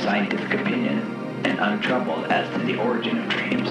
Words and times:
scientific 0.00 0.60
opinion 0.60 0.98
and 1.44 1.58
untroubled 1.58 2.24
as 2.26 2.50
to 2.54 2.64
the 2.64 2.78
origin 2.78 3.18
of 3.18 3.28
dreams. 3.28 3.70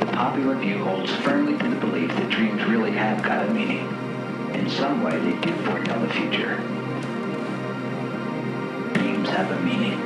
The 0.00 0.06
popular 0.06 0.56
view 0.56 0.82
holds 0.84 1.10
firmly 1.16 1.56
to 1.58 1.68
the 1.68 1.76
belief 1.76 2.08
that 2.16 2.30
dreams 2.30 2.62
really 2.64 2.92
have 2.92 3.22
got 3.22 3.48
a 3.48 3.52
meaning. 3.52 3.86
In 4.54 4.68
some 4.70 5.02
way, 5.02 5.18
they 5.18 5.40
do 5.40 5.54
foretell 5.64 6.00
the 6.00 6.12
future. 6.12 6.56
Dreams 8.94 9.28
have 9.30 9.50
a 9.50 9.60
meaning. 9.60 10.03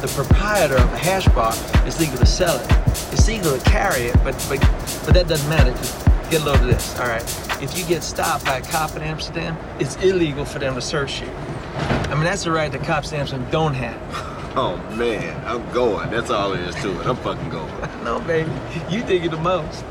The 0.00 0.08
proprietor 0.08 0.76
of 0.76 0.92
a 0.92 0.98
hash 0.98 1.26
bar, 1.28 1.52
it's 1.86 2.00
legal 2.00 2.16
to 2.18 2.26
sell 2.26 2.58
it. 2.58 2.66
It's 3.12 3.28
legal 3.28 3.56
to 3.56 3.70
carry 3.70 4.04
it, 4.04 4.14
but 4.24 4.34
but 4.48 4.60
but 5.04 5.14
that 5.14 5.28
doesn't 5.28 5.48
matter. 5.48 5.70
Just 5.72 6.06
get 6.30 6.42
a 6.42 6.44
load 6.44 6.60
of 6.60 6.66
this. 6.66 6.98
All 6.98 7.06
right. 7.06 7.22
If 7.62 7.76
you 7.78 7.84
get 7.84 8.02
stopped 8.02 8.44
by 8.44 8.58
a 8.58 8.62
cop 8.62 8.96
in 8.96 9.02
Amsterdam, 9.02 9.58
it's 9.78 9.96
illegal 9.96 10.44
for 10.44 10.58
them 10.58 10.74
to 10.74 10.80
search 10.80 11.20
you. 11.20 11.28
I 11.28 12.14
mean, 12.14 12.24
that's 12.24 12.44
the 12.44 12.50
right 12.50 12.72
the 12.72 12.78
cops 12.78 13.12
in 13.12 13.20
Amsterdam 13.20 13.50
don't 13.50 13.74
have. 13.74 14.30
Oh 14.56 14.76
man, 14.96 15.44
I'm 15.46 15.72
going. 15.72 16.10
That's 16.10 16.28
all 16.28 16.50
there 16.50 16.60
is 16.60 16.74
to 16.82 17.00
it. 17.00 17.06
I'm 17.06 17.14
fucking 17.14 17.50
going. 17.50 17.72
No, 18.04 18.18
baby, 18.18 18.50
you 18.90 19.04
dig 19.04 19.24
it 19.24 19.30
the 19.30 19.36
most. 19.36 19.84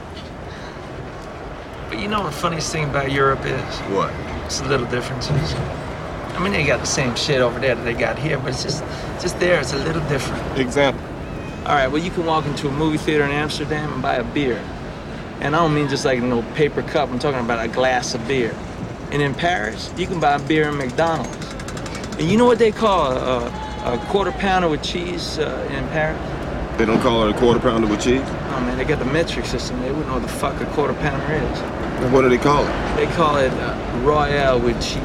But 1.87 1.99
you 1.99 2.09
know 2.09 2.19
what 2.23 2.31
the 2.31 2.37
funniest 2.37 2.69
thing 2.69 2.89
about 2.89 3.09
Europe 3.09 3.45
is? 3.45 3.75
What? 3.93 4.13
It's 4.45 4.59
the 4.59 4.67
little 4.67 4.85
differences. 4.87 5.53
I 6.39 6.39
mean, 6.43 6.51
they 6.51 6.65
got 6.65 6.81
the 6.81 6.85
same 6.87 7.15
shit 7.15 7.39
over 7.39 7.57
there 7.59 7.75
that 7.75 7.83
they 7.83 7.93
got 7.93 8.19
here, 8.19 8.37
but 8.37 8.49
it's 8.49 8.63
just, 8.63 8.83
just 9.21 9.39
there. 9.39 9.59
It's 9.59 9.73
a 9.73 9.77
little 9.77 10.07
different. 10.09 10.59
Example. 10.59 11.03
All 11.65 11.75
right, 11.75 11.87
well, 11.87 12.01
you 12.01 12.09
can 12.09 12.25
walk 12.25 12.45
into 12.45 12.67
a 12.67 12.71
movie 12.71 12.97
theater 12.97 13.23
in 13.25 13.31
Amsterdam 13.31 13.93
and 13.93 14.01
buy 14.01 14.15
a 14.15 14.23
beer. 14.23 14.63
And 15.41 15.55
I 15.55 15.59
don't 15.59 15.73
mean 15.73 15.87
just 15.87 16.05
like 16.05 16.19
a 16.19 16.21
no 16.21 16.41
paper 16.53 16.81
cup, 16.81 17.09
I'm 17.09 17.19
talking 17.19 17.39
about 17.39 17.63
a 17.63 17.67
glass 17.67 18.15
of 18.15 18.27
beer. 18.27 18.55
And 19.11 19.21
in 19.21 19.33
Paris, 19.33 19.93
you 19.97 20.07
can 20.07 20.19
buy 20.19 20.35
a 20.35 20.39
beer 20.39 20.69
in 20.69 20.77
McDonald's. 20.77 21.35
And 22.17 22.29
you 22.29 22.37
know 22.37 22.45
what 22.45 22.59
they 22.59 22.71
call 22.71 23.11
a, 23.11 23.45
a, 23.85 24.05
quarter 24.09 24.31
pounder 24.31 24.67
with 24.67 24.83
cheese 24.83 25.39
uh, 25.39 25.67
in 25.71 25.87
Paris? 25.89 26.19
They 26.77 26.85
don't 26.85 27.01
call 27.01 27.27
it 27.27 27.35
a 27.35 27.39
quarter 27.39 27.59
pounder 27.59 27.87
with 27.87 28.01
cheese? 28.01 28.21
Oh 28.23 28.61
man, 28.61 28.77
they 28.77 28.83
got 28.83 28.99
the 28.99 29.05
metric 29.05 29.45
system. 29.45 29.79
They 29.81 29.89
wouldn't 29.89 30.07
know 30.07 30.15
what 30.15 30.23
the 30.23 30.27
fuck 30.27 30.59
a 30.61 30.65
quarter 30.73 30.93
pounder 30.95 31.33
is. 31.33 31.59
Then 31.59 32.11
What 32.11 32.21
do 32.21 32.29
they 32.29 32.37
call 32.37 32.65
it? 32.65 32.95
They 32.95 33.05
call 33.15 33.37
it 33.37 33.51
uh, 33.53 34.01
Royale 34.03 34.59
with 34.59 34.81
cheese. 34.81 35.03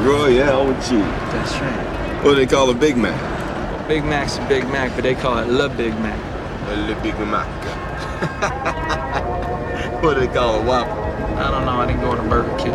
Royale 0.00 0.66
with 0.66 0.78
cheese. 0.80 1.00
That's 1.32 1.52
right. 1.60 1.95
What 2.22 2.30
do 2.30 2.34
they 2.36 2.46
call 2.46 2.70
a 2.70 2.74
Big 2.74 2.96
Mac? 2.96 3.20
Well, 3.20 3.88
Big 3.88 4.04
Mac's 4.04 4.38
a 4.38 4.48
Big 4.48 4.64
Mac, 4.64 4.94
but 4.94 5.02
they 5.04 5.14
call 5.14 5.38
it 5.38 5.48
Le 5.48 5.68
Big 5.68 5.92
Mac. 6.00 6.18
Le 6.88 6.94
Big 7.02 7.16
Mac. 7.18 7.46
what 10.02 10.14
do 10.14 10.20
they 10.20 10.26
call 10.32 10.60
a 10.60 10.64
Whopper? 10.64 10.90
I 11.38 11.50
don't 11.50 11.64
know. 11.64 11.78
I 11.78 11.86
didn't 11.86 12.00
go 12.00 12.14
to 12.16 12.22
Burger 12.22 12.56
King. 12.58 12.72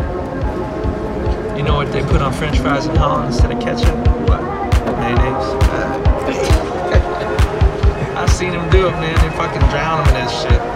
You 1.56 1.62
know 1.64 1.74
what 1.74 1.92
they 1.92 2.02
put 2.02 2.22
on 2.22 2.32
French 2.32 2.58
fries 2.60 2.86
in 2.86 2.96
Holland 2.96 3.26
instead 3.26 3.52
of 3.52 3.60
ketchup? 3.60 3.94
What? 4.28 4.40
Mayonnaise. 4.98 5.18
I've 8.16 8.30
seen 8.30 8.52
them 8.52 8.70
do 8.70 8.86
it, 8.86 8.92
man. 8.92 9.14
They 9.16 9.30
fucking 9.36 9.60
drown 9.68 9.98
them 9.98 10.08
in 10.08 10.14
that 10.14 10.30
shit. 10.30 10.71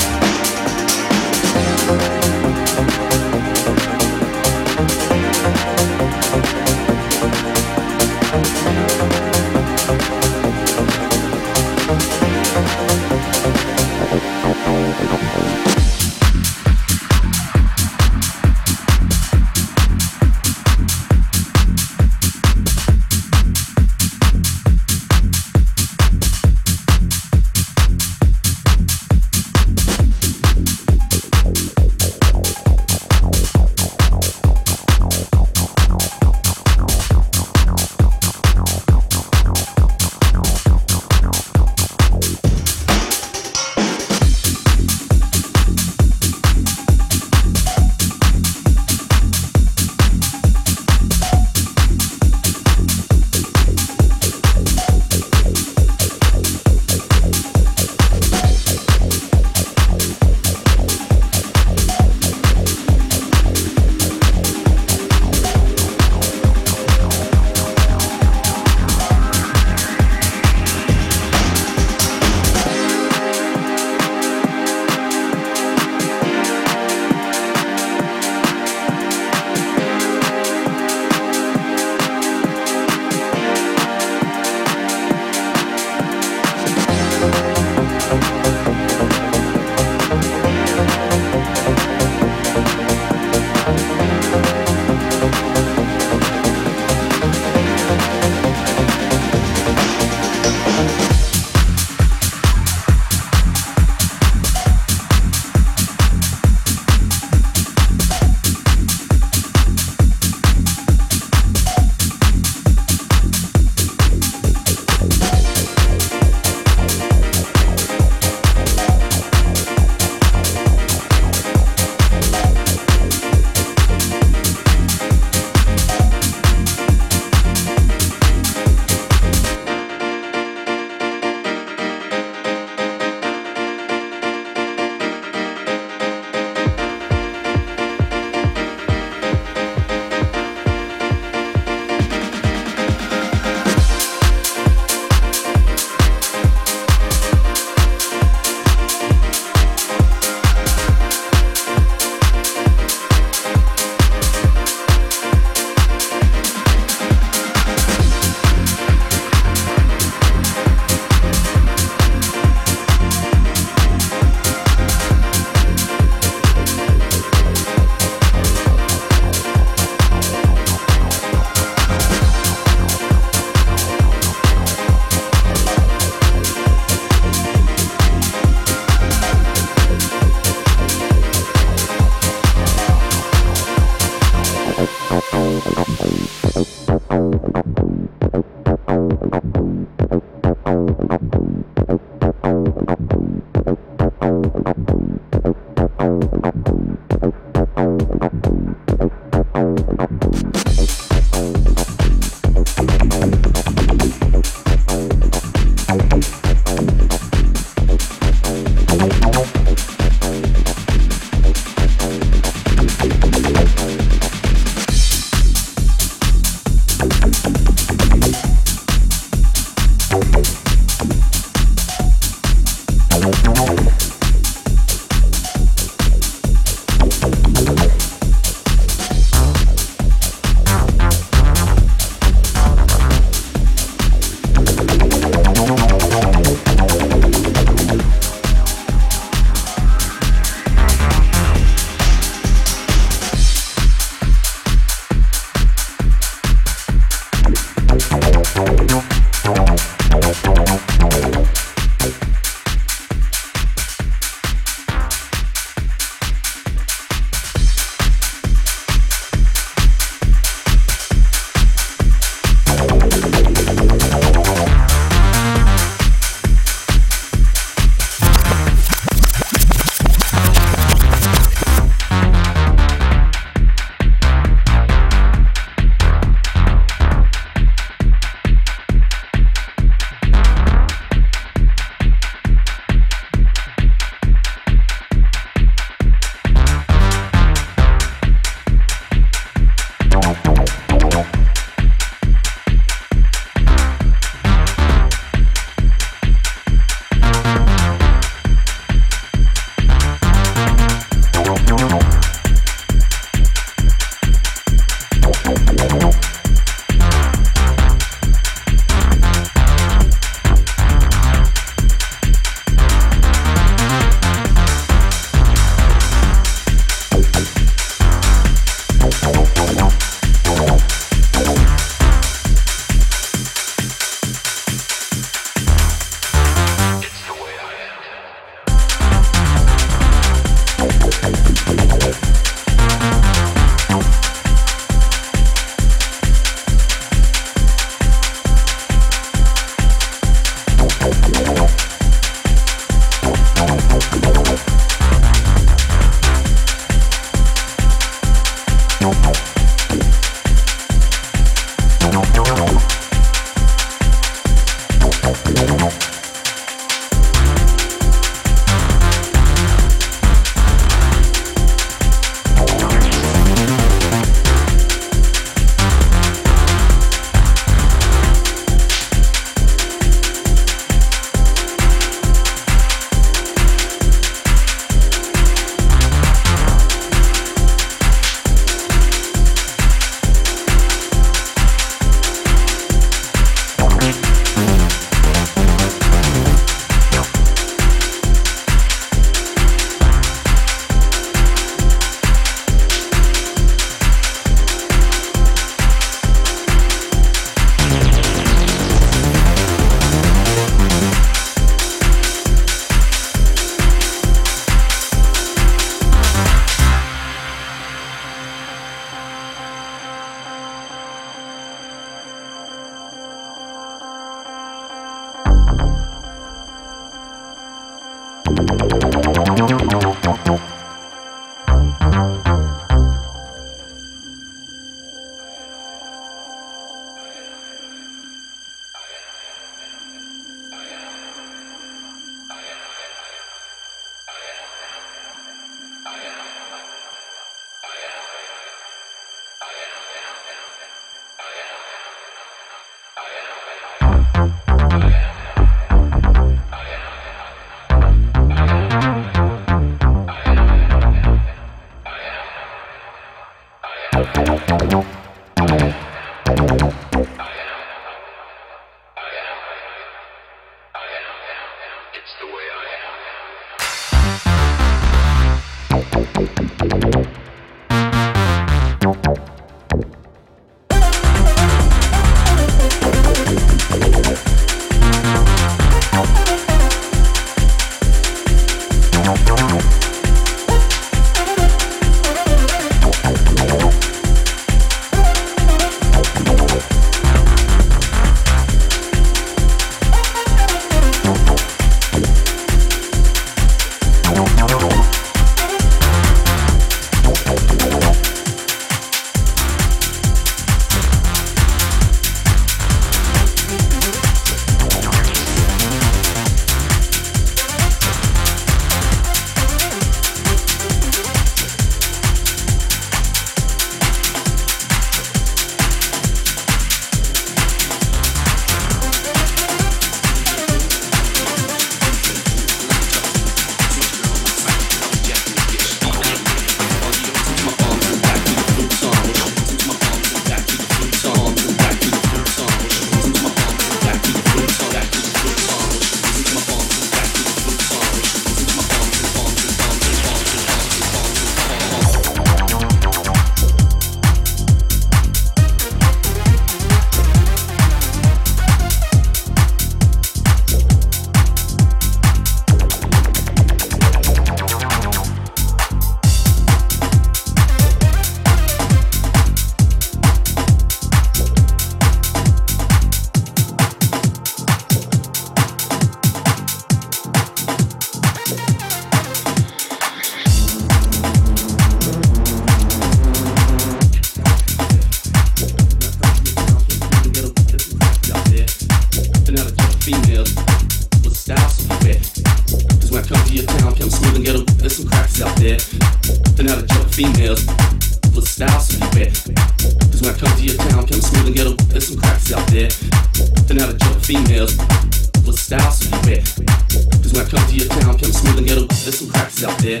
bitches 599.58 599.68
out 599.68 599.78
there. 599.78 600.00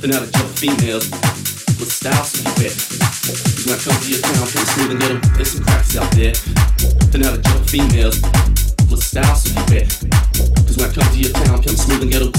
They're 0.00 0.10
not 0.10 0.22
a 0.22 0.48
females 0.56 1.10
with 1.78 1.92
style 1.92 2.24
so 2.24 2.38
you 2.38 2.54
bet. 2.56 2.72
Cause 2.72 3.66
when 3.66 3.76
I 3.76 3.82
come 3.82 4.00
to 4.00 4.08
your 4.10 4.20
town, 4.20 4.46
pretty 4.46 4.66
smooth 4.66 4.90
and 4.92 5.00
get 5.00 5.08
them. 5.08 5.20
There's 5.36 5.52
some 5.52 5.64
cracks 5.64 5.96
out 5.96 6.10
there. 6.12 6.32
They're 7.10 7.20
not 7.20 7.38
a 7.38 7.64
females 7.68 8.20
with 8.90 9.02
style 9.02 9.34
so 9.34 9.48
you 9.48 9.66
bet. 9.66 9.88
Cause 10.66 10.76
when 10.76 10.88
I 10.88 10.92
come 10.92 11.12
to 11.12 11.18
your 11.18 11.32
town, 11.32 11.62
come 11.62 11.76
smooth 11.76 12.02
and 12.02 12.10
get 12.10 12.20
them. 12.20 12.32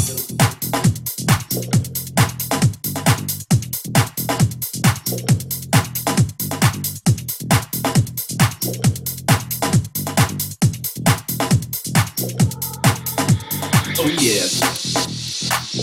Oh 14.04 14.08
yeah 14.20 14.61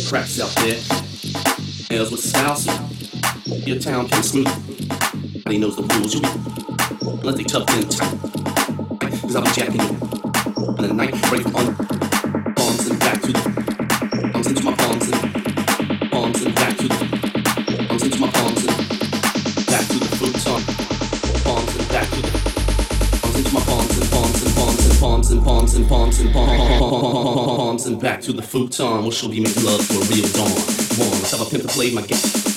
traps 0.08 0.40
out 0.40 0.48
there. 0.64 2.00
As 2.00 2.10
with 2.10 2.20
style, 2.20 2.56
your 3.66 3.78
town 3.78 4.08
can 4.08 4.22
smooth. 4.22 4.46
Nobody 5.36 5.58
knows 5.58 5.76
the 5.76 5.82
rules 5.82 6.14
you 6.14 6.20
eat. 6.20 7.20
Unless 7.20 7.36
they 7.36 7.44
tucked 7.44 7.74
in 7.74 7.86
tight. 7.90 9.20
Cause 9.20 9.36
I'll 9.36 9.44
be 9.44 9.50
jacking 9.50 9.82
you. 9.82 9.98
And 10.78 10.78
the 10.78 10.94
night 10.94 11.12
break 11.28 11.44
and 27.88 28.00
back 28.00 28.20
to 28.20 28.32
the 28.32 28.42
futon, 28.42 29.02
where 29.02 29.12
she'll 29.12 29.30
be 29.30 29.40
making 29.40 29.64
love 29.64 29.84
for 29.84 30.00
real 30.12 30.28
dawn. 30.32 30.50
One, 30.98 31.10
let's 31.18 31.30
have 31.32 31.40
a 31.40 31.50
pimp 31.50 31.62
to 31.62 31.68
play 31.68 31.90
my 31.90 32.02
game. 32.02 32.47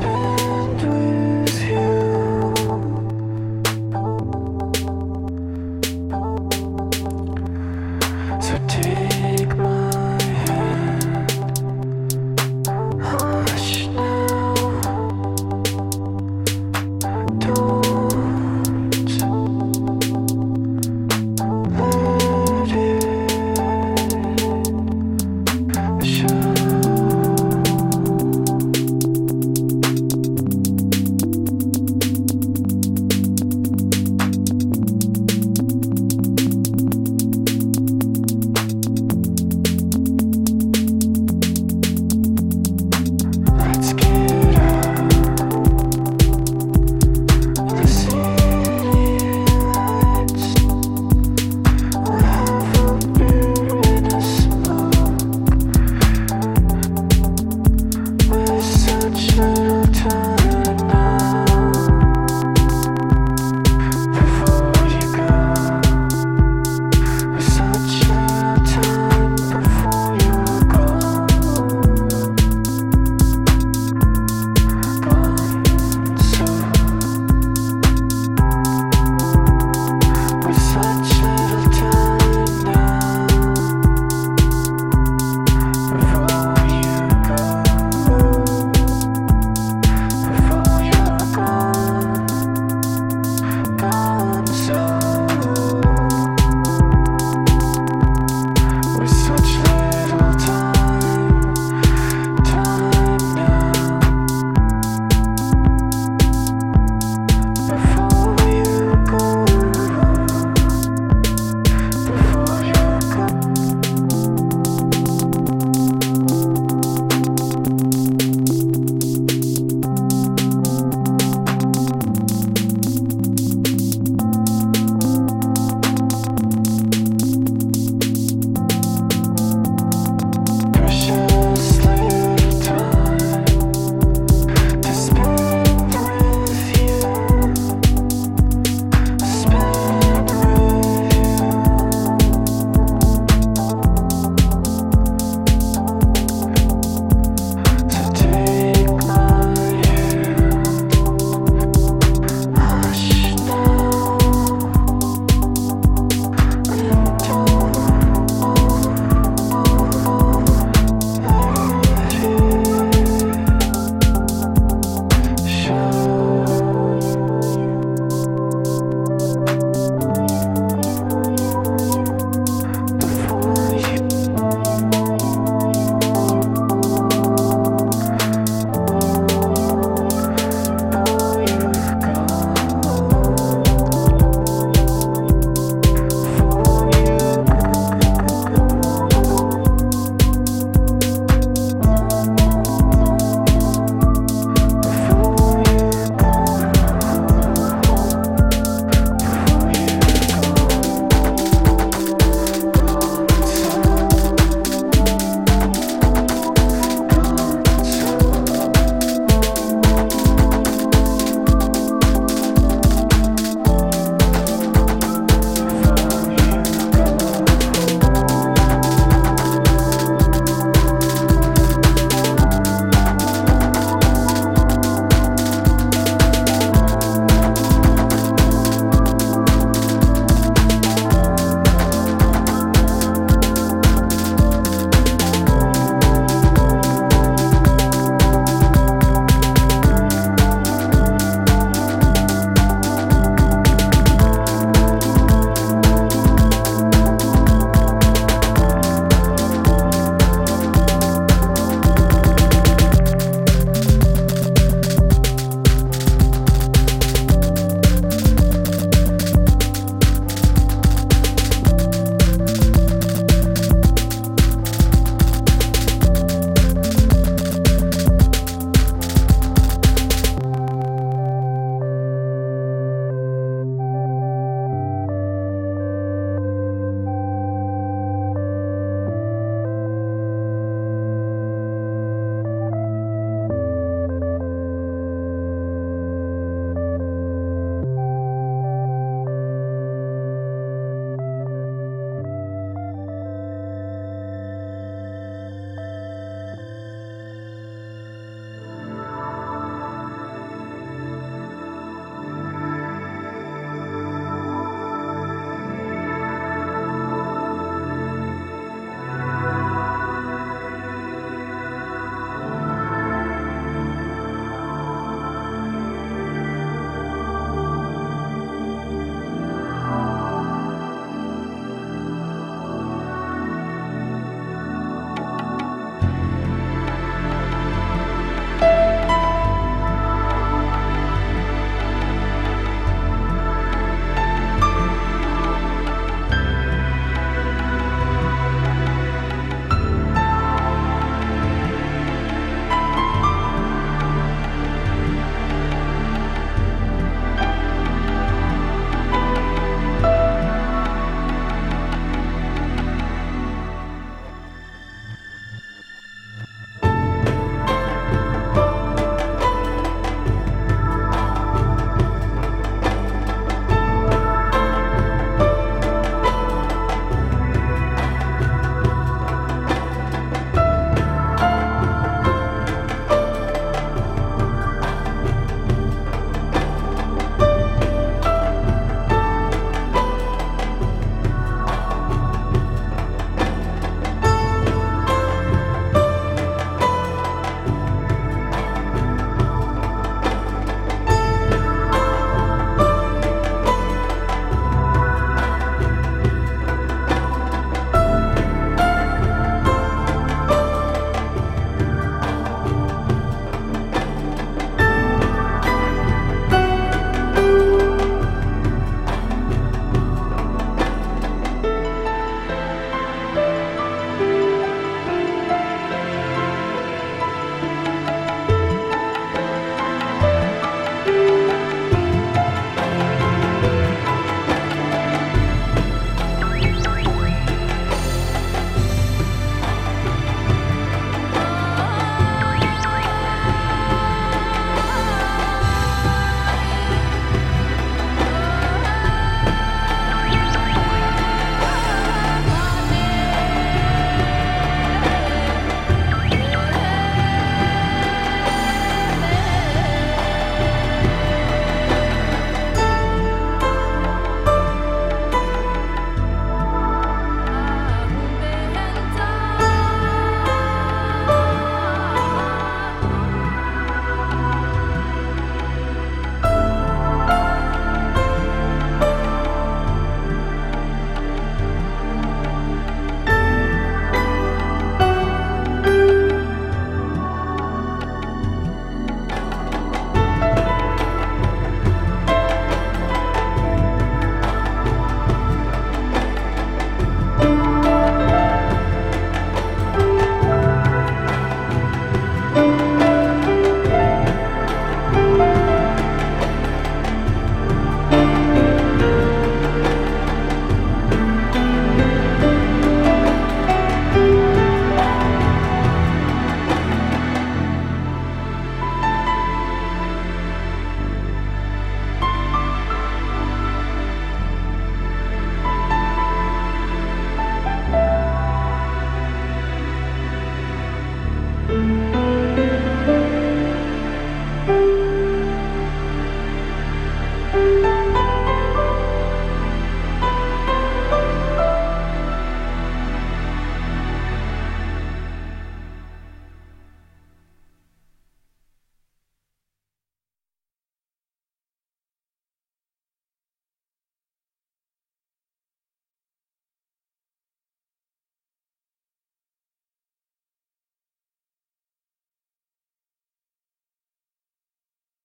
Podcast. 0.00 0.37